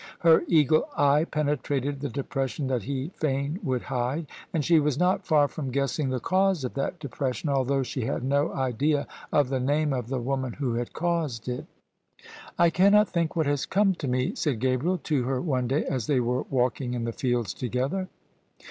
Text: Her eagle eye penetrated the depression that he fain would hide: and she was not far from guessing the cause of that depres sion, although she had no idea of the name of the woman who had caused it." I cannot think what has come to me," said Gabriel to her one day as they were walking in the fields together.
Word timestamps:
Her 0.21 0.41
eagle 0.47 0.89
eye 0.97 1.25
penetrated 1.25 1.99
the 1.99 2.09
depression 2.09 2.65
that 2.69 2.81
he 2.81 3.09
fain 3.17 3.59
would 3.61 3.83
hide: 3.83 4.25
and 4.51 4.65
she 4.65 4.79
was 4.79 4.97
not 4.97 5.27
far 5.27 5.47
from 5.47 5.69
guessing 5.69 6.09
the 6.09 6.19
cause 6.19 6.63
of 6.63 6.73
that 6.73 6.99
depres 6.99 7.35
sion, 7.35 7.51
although 7.51 7.83
she 7.83 8.01
had 8.05 8.23
no 8.23 8.51
idea 8.51 9.05
of 9.31 9.49
the 9.49 9.59
name 9.59 9.93
of 9.93 10.07
the 10.07 10.19
woman 10.19 10.53
who 10.53 10.73
had 10.73 10.91
caused 10.93 11.47
it." 11.47 11.67
I 12.57 12.71
cannot 12.71 13.09
think 13.09 13.35
what 13.35 13.45
has 13.45 13.67
come 13.67 13.93
to 13.93 14.07
me," 14.07 14.33
said 14.33 14.59
Gabriel 14.59 14.97
to 15.03 15.23
her 15.25 15.39
one 15.39 15.67
day 15.67 15.85
as 15.85 16.07
they 16.07 16.19
were 16.19 16.45
walking 16.49 16.95
in 16.95 17.03
the 17.03 17.11
fields 17.13 17.53
together. 17.53 18.07